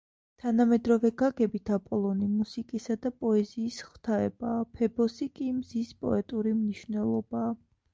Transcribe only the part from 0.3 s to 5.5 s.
თანამედროვე გაგებით აპოლონი მუსიკისა და პოეზიის ღვთაებაა, ფებოსი